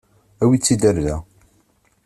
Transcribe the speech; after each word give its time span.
Awi-tt-id 0.41 0.81
ɣer 0.87 0.97
da. 1.05 1.17